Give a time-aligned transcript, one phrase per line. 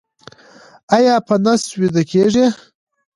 [0.95, 2.47] ایا په نس ویده کیږئ؟